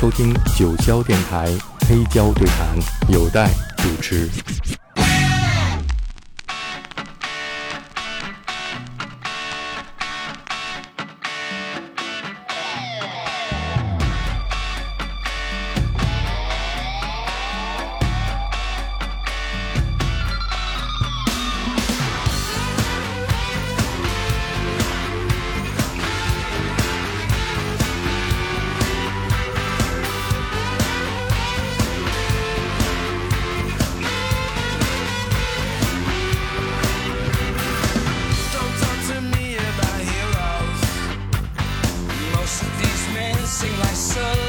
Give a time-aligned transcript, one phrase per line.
[0.00, 1.48] 收听九霄电台
[1.80, 2.68] 黑胶对谈，
[3.08, 4.30] 有待主持。
[43.58, 44.47] sing like so.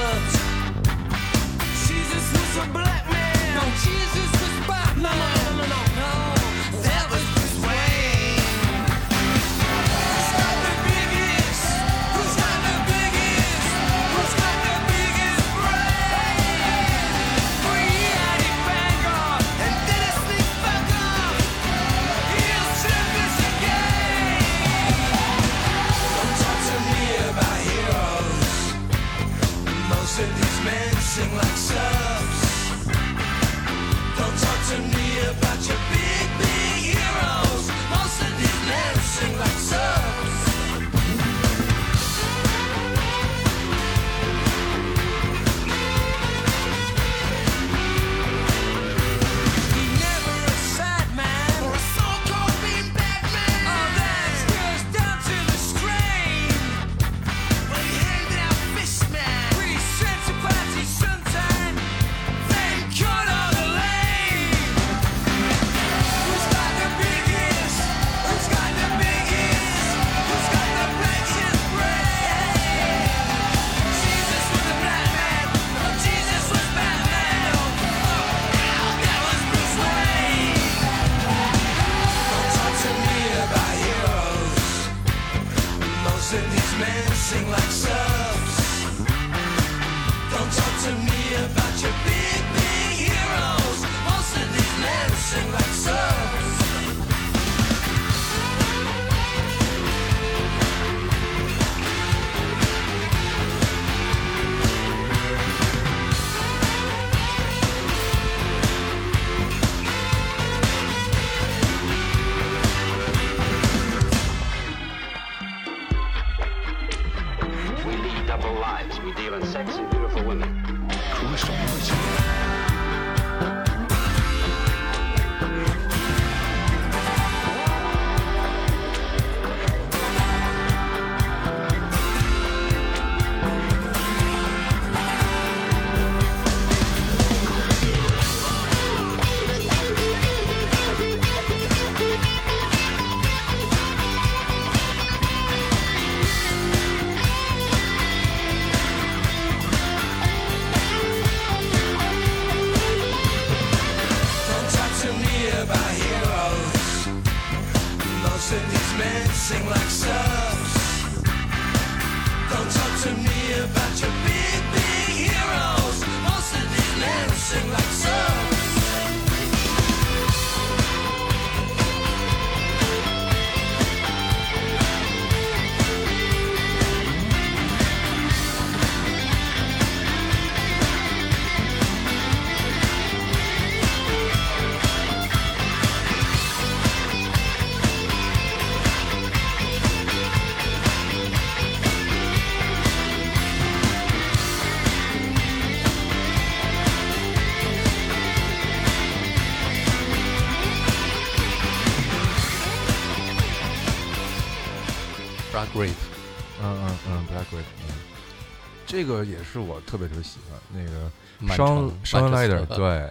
[208.85, 211.11] 这个也是我特别特别喜欢那个
[211.55, 213.09] 双双 Lider，对，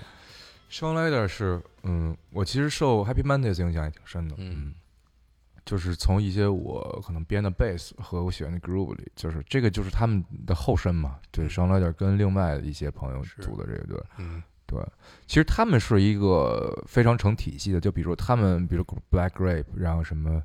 [0.69, 4.75] 双 Lider 是嗯，我其实受 Happy Mondays 影响也挺深的，嗯，
[5.65, 14.79] 就是从一些我可能编的 bass 和我喜欢的 groove 里，就是这个就是他们的后身嘛，对，双 Lider 跟另外一些朋友组的这个队，嗯，对，
[15.27, 20.43] 其实他们是一个非常成体系的，就比如他们，比如 Black Grape，然后什么。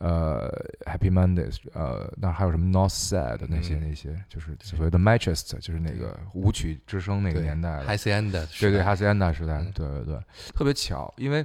[0.00, 0.50] 呃
[0.86, 7.68] ，Happy Mondays，呃，那还有什么 North Side 那些那些，就是所谓的 Manchester，就是那个舞曲之声那个年代
[8.10, 10.18] e n 对对 c i e n d 时代，对对对，
[10.54, 11.44] 特别巧，因为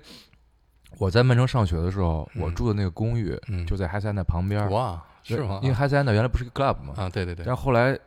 [0.97, 3.37] 我在曼城上学的时候，我住的那个公寓
[3.67, 5.59] 就在 c i e n d 旁边，哇，是吗？
[5.61, 7.97] 因为 c i e n d 原来不是个 club 嘛，啊，对对对，但后来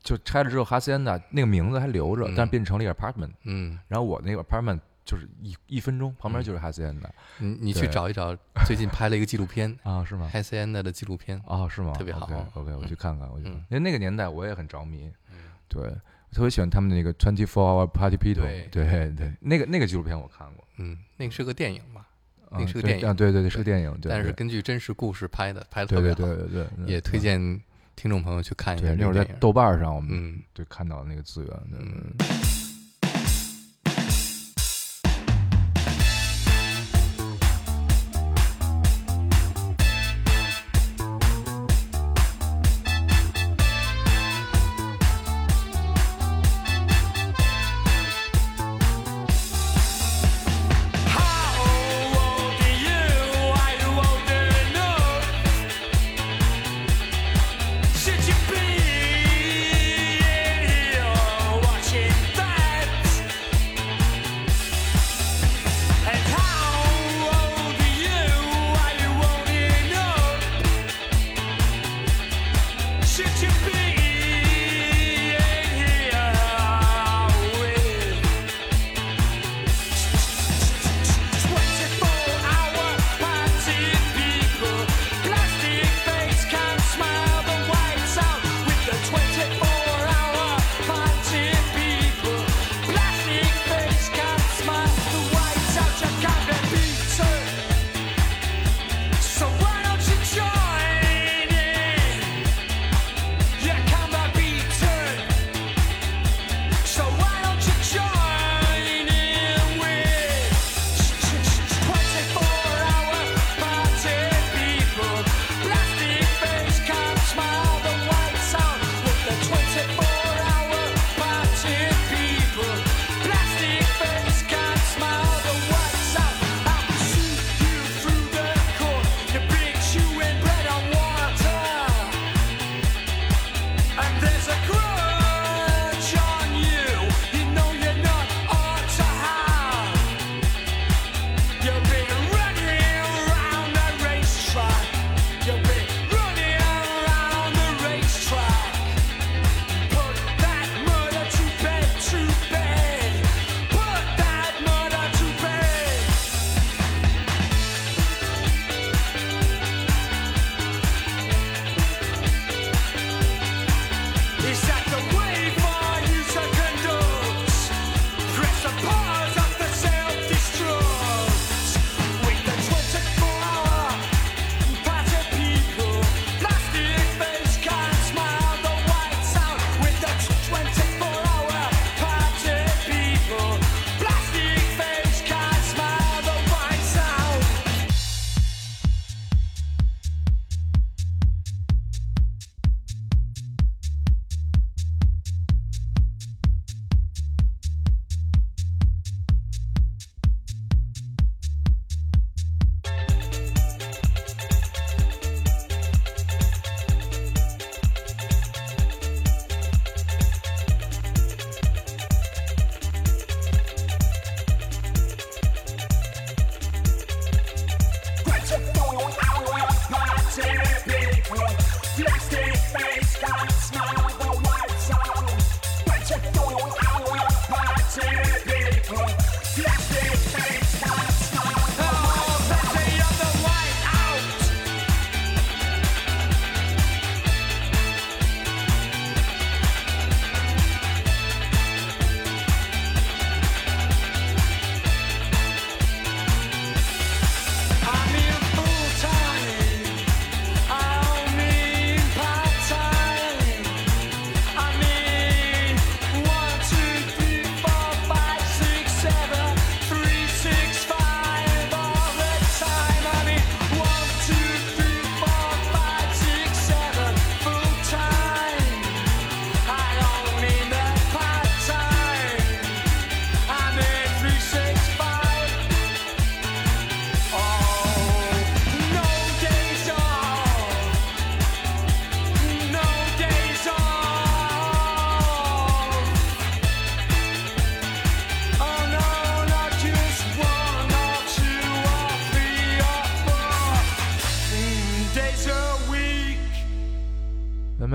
[0.00, 3.32] 就拆了之后，哈斯安娜那个名字还留着，但是变成了一个 apartment。
[3.42, 7.08] 嗯，然后我那个 apartment 就是一一分钟旁边就是 Hacienda。
[7.38, 11.68] 你你去找一找，最近拍了一个纪录片，Hasenda 的纪录片啊？
[11.68, 11.92] 是吗？
[11.92, 12.26] 特别好。
[12.54, 13.28] OK，我去看看。
[13.30, 15.10] 我觉得，因为那个年代我也很着迷。
[15.68, 18.42] 对，我特别喜欢他们那个 Twenty Four Hour Party People。
[18.42, 20.64] 对对对，那个那个纪录片我看过。
[20.76, 22.06] 嗯，那个是个电影吧？
[22.50, 23.14] 那个是个电影啊？
[23.14, 23.98] 对对对，是个电影。
[24.02, 26.16] 但是根据真实故事拍的，拍的特别好。
[26.16, 27.40] 对对对对，也推荐
[27.96, 28.94] 听众朋友去看一下。
[28.94, 31.60] 那会儿在豆瓣上，我们嗯，对看到那个资源。
[31.72, 32.14] 嗯。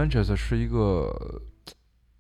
[0.09, 1.41] Manchester 是一个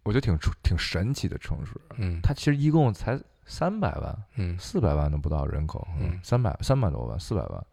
[0.03, 1.73] 我觉得挺挺神奇的城市。
[1.97, 7.65] 嗯，它其实一共才三百万，嗯，四百万都不到人口，嗯，三百三百多万，四百万，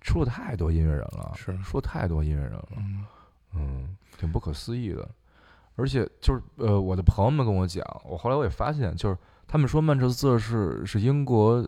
[0.00, 1.56] 出了太多音乐人了，是。
[1.62, 3.04] 出了太多音乐人了，嗯。
[3.56, 5.08] 嗯，挺不可思议的。
[5.76, 9.16] 而且就是呃，我的朋友们跟我讲，我后来我也发现，就是
[9.46, 11.66] 他们说曼彻斯特是是英国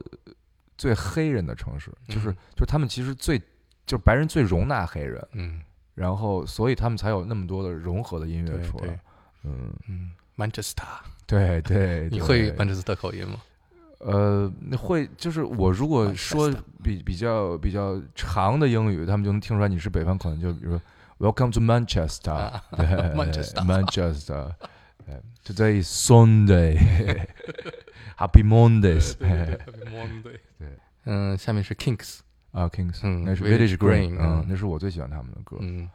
[0.76, 3.38] 最黑人的城市，就是就是他们其实最
[3.84, 5.60] 就是白人最容纳黑人，嗯，
[5.96, 9.00] 然后所以他们才有那么多的融合的音乐出来，
[9.42, 10.86] 嗯嗯，曼彻斯特，
[11.26, 13.40] 对对，你会曼彻斯特口音吗？
[13.98, 14.48] 呃，
[14.78, 20.80] 会就是我如果说比比较比较长的英语，他们就能听出来你是北方口音，就比如说。
[21.18, 22.60] Welcome to Manchester.
[22.72, 23.64] Manchester.
[23.64, 24.54] Manchester.
[25.46, 26.76] Today is Sunday.
[28.18, 29.14] Happy Mondays.
[29.14, 29.56] Happy
[29.90, 30.40] Monday.
[30.58, 30.68] 对，
[31.06, 32.18] 嗯，下面是 Kings
[32.56, 35.58] 啊，Kings，嗯，那是 Village Green，嗯，那是我最喜欢他们的歌。
[35.60, 35.90] 嗯，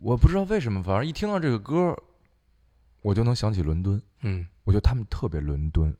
[0.00, 1.96] 我不知道为什么，反正一听到这个歌，
[3.00, 4.02] 我就能想起伦敦。
[4.22, 5.94] 嗯，我觉得他们特别伦敦。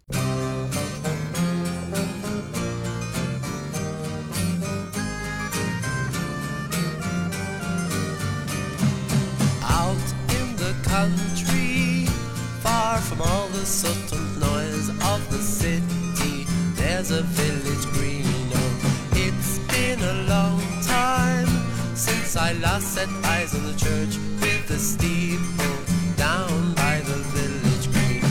[10.92, 12.07] country,
[12.61, 16.45] far from all the subtle noise of the city.
[16.76, 17.62] There's a village
[20.29, 21.49] long time
[21.95, 25.79] since I last set eyes on the church with the steeple
[26.17, 28.23] down by the village green.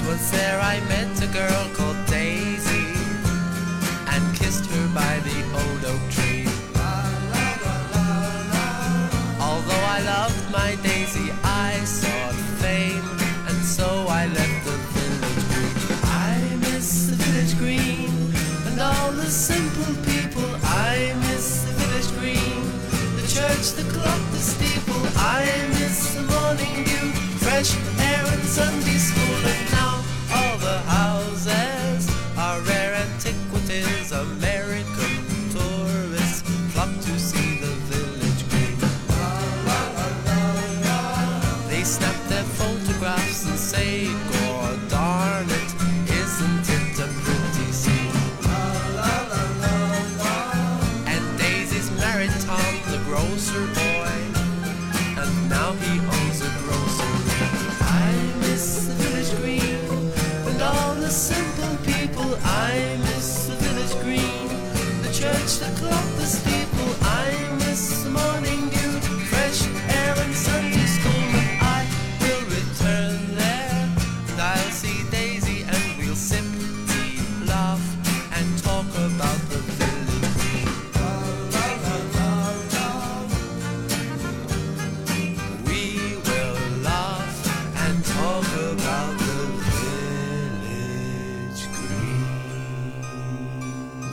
[0.00, 2.88] Twas there I met a girl called Daisy
[4.12, 5.27] and kissed her by the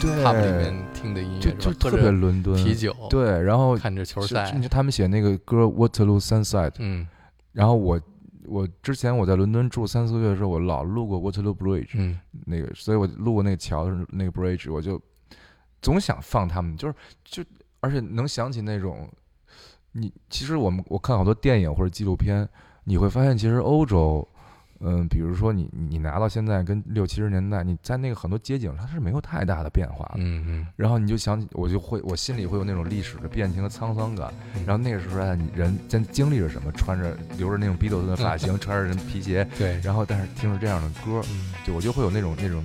[0.05, 2.55] 对，他们里面听的音乐就就特别伦敦。
[2.55, 4.51] 啤酒，，对，然后看着球就赛。
[4.51, 7.07] 就，他们写那个歌《Waterloo Sunset》，嗯。
[7.51, 7.99] 然后我
[8.45, 12.19] 我之前我在伦敦住三四个月的时候，我老路过 Waterloo Bridge，、嗯。
[12.45, 15.01] 那个，所以我路过那个桥那个 bridge，我就
[15.81, 17.43] 总想放他们，就是就
[17.79, 19.09] 而且能想起那种，
[19.93, 22.47] 你其实我们我看好多电影或者纪录片，
[22.83, 24.27] 你会发现其实欧洲。
[24.79, 30.67] 嗯，比如说你你拿到现在跟六七十年代，你在那个很多街景它是没有太大的变化的，嗯嗯。
[30.75, 34.33] 然后你就想起，我就会，我心里会有那种历史的变迁和沧桑感。
[34.65, 41.53] 然后那个时候啊，你人在经历着什么，穿着留着那种 Beatles 的发型，穿着人皮鞋，对，然后但是听着这样的歌，嗯。
[41.65, 42.63] 对我就会有那种那种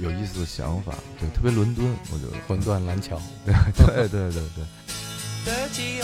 [0.00, 2.32] 有意思的想法，对，特别伦敦，我觉得。
[2.46, 3.54] 魂断蓝桥， 对
[4.08, 4.64] 对对对
[5.44, 6.00] ，Dirty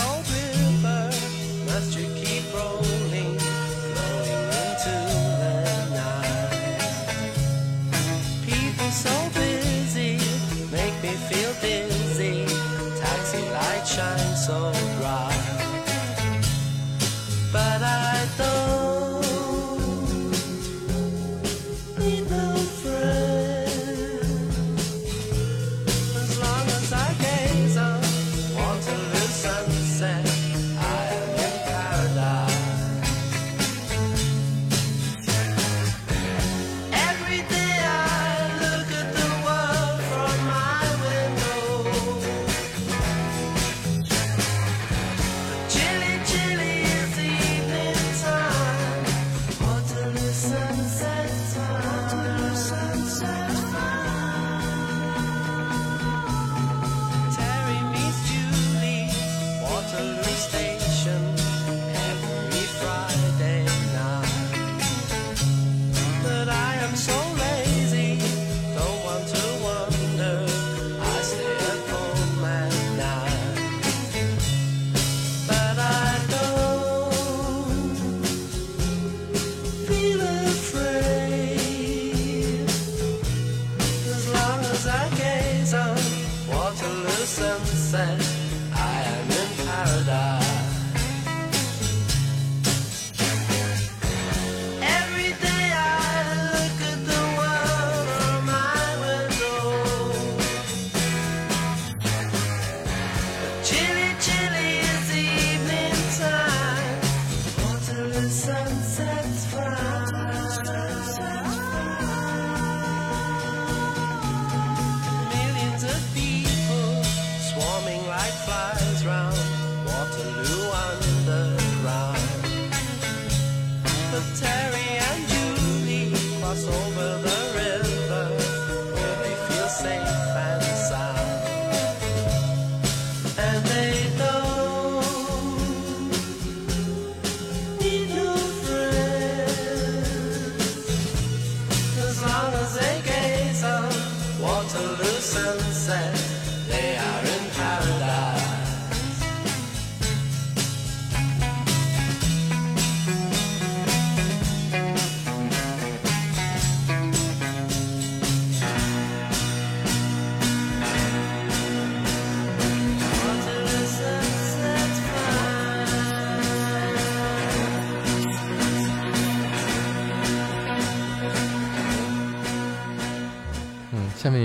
[86.79, 88.26] to listen, say.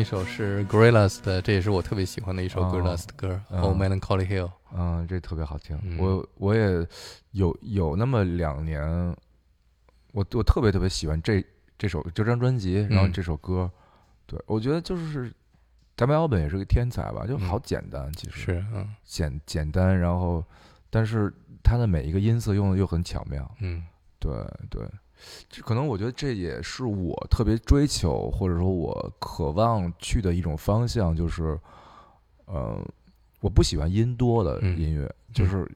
[0.01, 4.47] 一首是 Gorillaz 的，这也是我特别喜欢的一首哦 Gorillaz 的歌，嗯 Old Melancholy Hill》。
[4.73, 5.79] 嗯，这特别好听。
[5.83, 6.87] 嗯我我也
[7.31, 8.81] 有有那么两年，
[10.11, 11.45] 我我特别特别喜欢这
[11.77, 13.69] 这首这张专辑，然后嗯这首歌。
[14.25, 15.31] 对我觉得就是
[15.95, 20.43] 咱们 Albin 也是个天才吧，就好嗯简单，其实是，嗯简简单，然后
[20.89, 23.49] 但是它的每一个音色用的又很巧妙。
[23.59, 23.85] 嗯
[24.19, 24.33] 对
[24.69, 24.83] 对，
[25.49, 31.59] 这可能我觉得这也是我特别追求或者说我渴望去的一种方向，就是，
[32.45, 32.79] 呃，
[33.39, 34.79] 我不喜欢音多的嗯。
[34.79, 35.69] 音乐，就是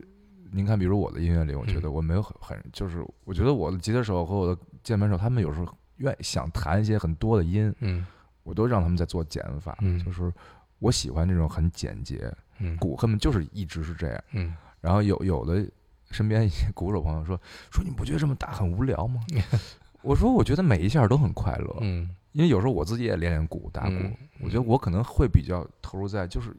[0.51, 8.05] 您看，比如我的音乐里，我觉得我没有很很，就是我觉得我的吉他手和我的键盘手，他们有时候愿意想弹一些很多的音，嗯。
[8.43, 9.97] 我都让他们在做减法，嗯。
[10.03, 10.31] 就是
[10.79, 12.77] 我喜欢这种很简洁，嗯。
[12.77, 14.23] 鼓根本就是一直是这样。
[14.33, 14.55] 嗯。
[14.81, 15.67] 然后有有的
[16.11, 17.39] 身边一些鼓手朋友说
[17.71, 19.21] 说你不觉得这么打很无聊吗？
[20.01, 22.09] 我说我觉得每一下都很快乐，嗯。
[22.33, 26.49] 因为有时候我自己也练练鼓打鼓，嗯我觉得我可能会比较投入在就是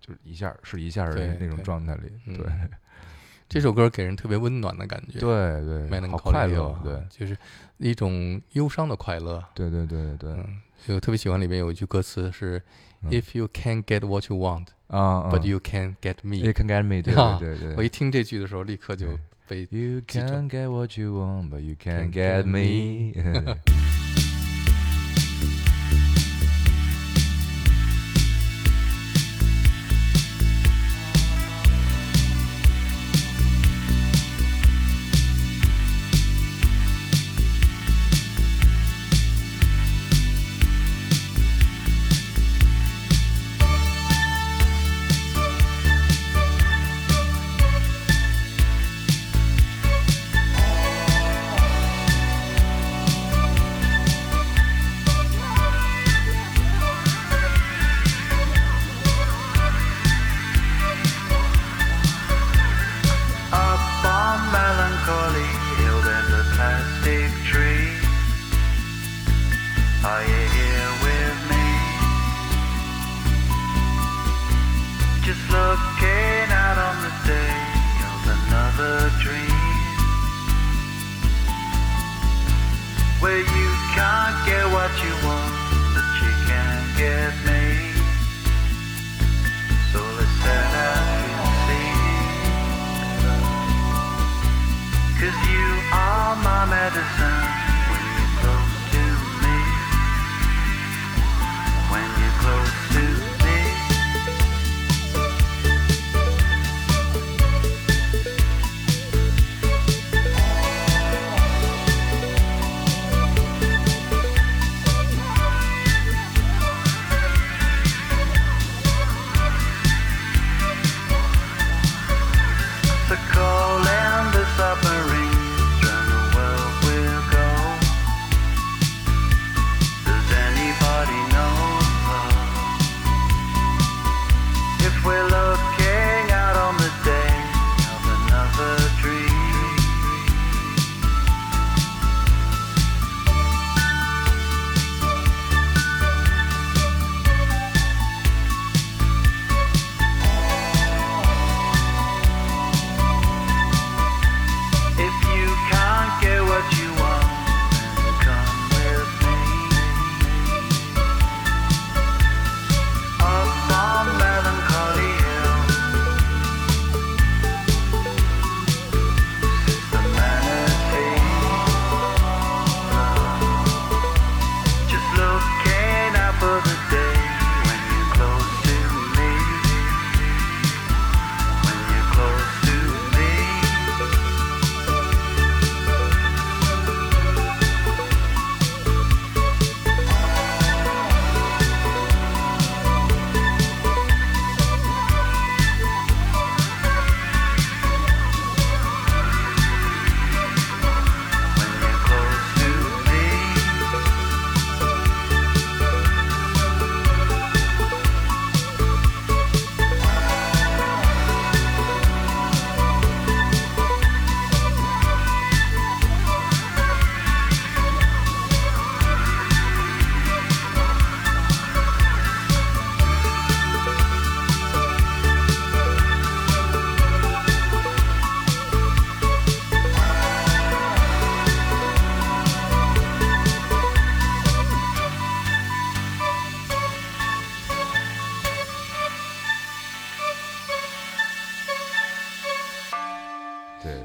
[0.00, 2.36] 就是一下是一下的那种状态里，嗯。
[2.36, 2.46] 对。
[3.48, 5.28] 这首歌给人特别温暖的感觉，对
[5.64, 7.00] 对，Melancholy 好快乐，对。
[7.10, 7.36] 就是
[7.76, 9.40] 一种忧伤的快乐。
[9.54, 10.32] 对对对对对。
[10.32, 12.62] 嗯，我特别喜欢里面有一句歌词是嗯
[13.09, 16.37] “If you can't get what you want, 啊 but you can get me”。
[16.37, 17.75] you can get me，对啊对对对。
[17.77, 19.07] 我一听这句的时候，立刻就
[19.47, 23.13] 被 You 记 住 can get what you want, but you can't Can't get get me 。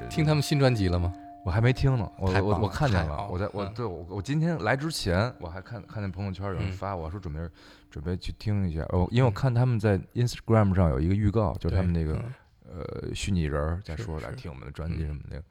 [0.09, 1.13] 听他们新专辑了吗？
[1.45, 7.39] 我还没听呢，我我我看见了，我在我对我我今天来之前我还看看见朋友圈有人发，我说准备
[7.89, 12.21] 准备去听一下，哦，因为我看他们在 Instagram 上有一个预告，就是他们那个
[12.69, 15.41] 呃虚拟人儿在说来听我们的专辑什么的，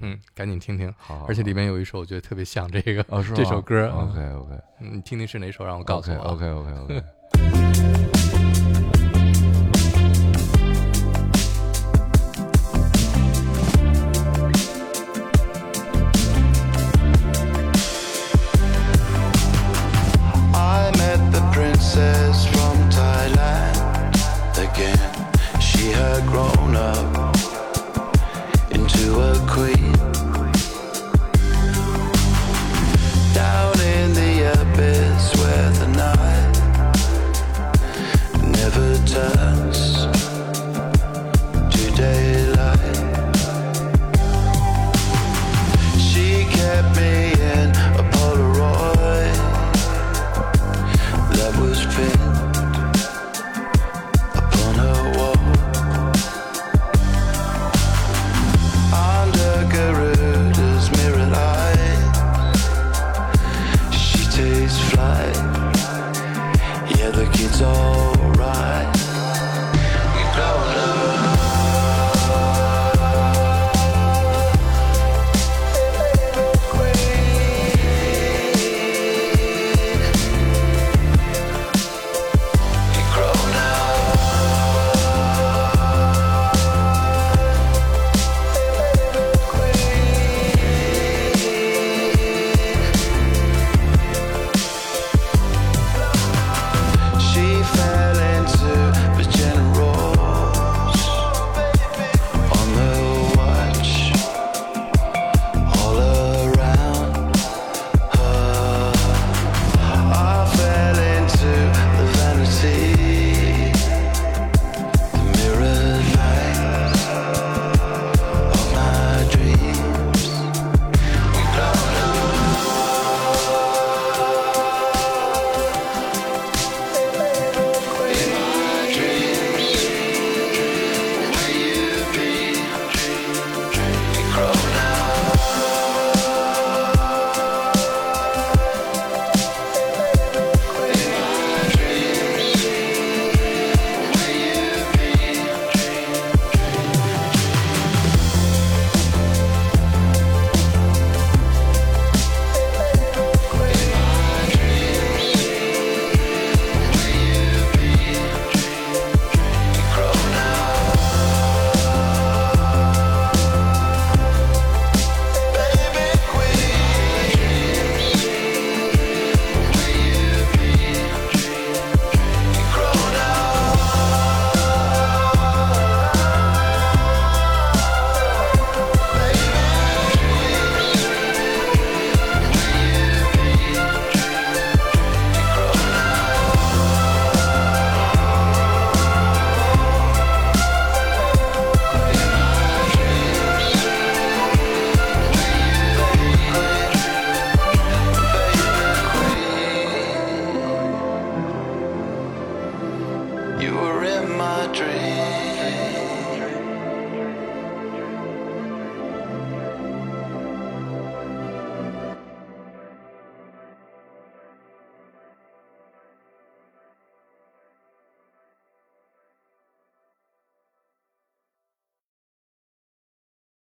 [0.00, 3.02] 嗯，赶紧听听，好，而且里面有一首我觉得特别像这个
[3.34, 7.04] 这首歌，OK OK，你听听是哪首，让我告诉我，OK OK OK。
[29.54, 30.03] queen.